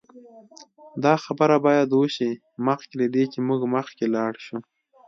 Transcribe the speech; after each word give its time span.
دا 1.03 1.13
خبره 1.25 1.57
باید 1.65 1.89
وشي 1.91 2.31
مخکې 2.67 2.93
له 3.01 3.05
دې 3.13 3.23
چې 3.33 3.39
موږ 3.47 3.61
مخکې 3.75 4.05
لاړ 4.15 4.33
شو 4.45 4.57